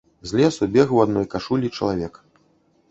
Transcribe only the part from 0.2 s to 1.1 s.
З лесу бег у